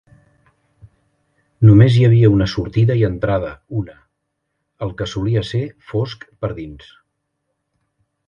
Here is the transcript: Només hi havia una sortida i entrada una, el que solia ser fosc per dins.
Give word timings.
Només 1.69 1.97
hi 1.97 2.05
havia 2.07 2.31
una 2.37 2.47
sortida 2.53 2.95
i 3.01 3.03
entrada 3.09 3.51
una, 3.81 3.95
el 4.87 4.95
que 5.01 5.09
solia 5.13 5.45
ser 5.51 5.63
fosc 5.91 6.25
per 6.45 6.51
dins. 6.63 6.89